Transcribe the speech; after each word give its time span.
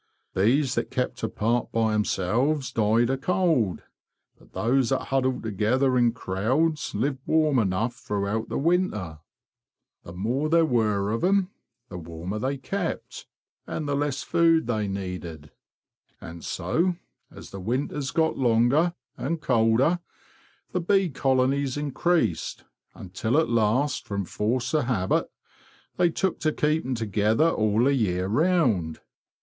Bees 0.33 0.73
that 0.73 0.89
kept 0.89 1.21
apart 1.21 1.71
by 1.71 1.91
themselves 1.91 2.71
died 2.71 3.11
of 3.11 3.21
cold, 3.21 3.83
but 4.39 4.53
those 4.53 4.89
that 4.89 5.09
huddled 5.09 5.43
together 5.43 5.95
in 5.95 6.11
crowds 6.11 6.95
lived 6.95 7.19
warm 7.27 7.59
enough 7.59 7.97
throughout 7.97 8.49
the 8.49 8.57
winter. 8.57 9.19
The 10.01 10.13
more 10.13 10.49
there 10.49 10.65
were 10.65 11.11
of 11.11 11.23
'em 11.23 11.51
the 11.89 11.97
N 11.97 11.97
19 11.97 11.97
THE 11.97 11.97
BEE 11.97 11.97
MASTER 11.97 11.97
OF 11.99 12.07
WARRILOW 12.07 12.17
warmer 12.17 12.39
they 12.39 12.57
kept, 12.57 13.27
and 13.67 13.87
the 13.87 13.95
less 13.95 14.23
food 14.23 14.65
they 14.65 14.87
needed. 14.87 15.51
And 16.19 16.43
so, 16.43 16.95
as 17.29 17.51
the 17.51 17.59
winters 17.59 18.09
got 18.09 18.35
longer 18.35 18.95
and 19.17 19.39
colder, 19.39 19.99
the 20.71 20.81
bee 20.81 21.11
colonies 21.11 21.77
increased, 21.77 22.63
until 22.95 23.37
at 23.37 23.49
last, 23.49 24.07
from 24.07 24.25
force 24.25 24.73
of 24.73 24.85
habit, 24.85 25.29
they 25.97 26.09
took 26.09 26.39
to 26.39 26.51
keeping 26.51 26.95
together 26.95 27.51
all 27.51 27.83
the 27.83 27.93
year 27.93 28.25
round. 28.25 28.99